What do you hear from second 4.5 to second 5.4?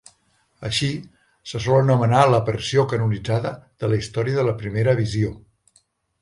Primera Visió.